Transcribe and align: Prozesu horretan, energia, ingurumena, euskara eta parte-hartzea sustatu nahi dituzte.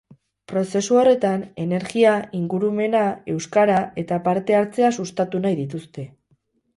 Prozesu 0.51 0.95
horretan, 1.01 1.41
energia, 1.65 2.13
ingurumena, 2.39 3.01
euskara 3.33 3.75
eta 4.05 4.19
parte-hartzea 4.29 4.91
sustatu 4.97 5.43
nahi 5.45 5.59
dituzte. 5.61 6.07